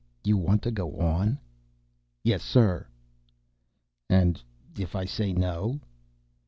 "You 0.23 0.35
want 0.35 0.63
to 0.63 0.71
go 0.71 0.97
on?" 0.99 1.37
"Yes, 2.23 2.41
sir." 2.41 2.87
"And 4.09 4.41
if 4.75 4.95
I 4.95 5.05
say 5.05 5.31
no?" 5.31 5.79